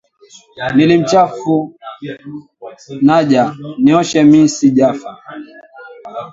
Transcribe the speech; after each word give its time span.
Nili 0.75 0.97
mchafu 0.97 1.75
naja, 3.01 3.55
Nioshe 3.79 4.23
mi 4.23 4.49
sijafa. 4.49 5.17